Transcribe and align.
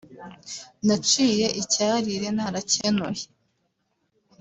naciye 0.85 1.47
icyarire 1.61 2.27
narakenuye 2.37 3.23